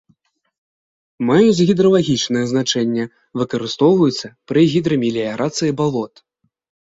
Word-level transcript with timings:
Маюць 1.29 1.63
гідралагічнае 1.71 2.45
значэнне, 2.53 3.05
выкарыстоўваюцца 3.41 4.27
пры 4.53 4.61
гідрамеліярацыі 4.73 5.71
балот. 5.83 6.13